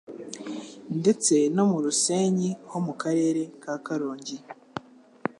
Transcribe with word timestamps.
ndetse 0.99 1.33
no 1.55 1.63
mu 1.69 1.77
Rusenyi 1.83 2.49
ho 2.69 2.77
mu 2.85 2.93
Karere 3.01 3.41
ka 3.61 3.73
Karongi. 3.85 4.37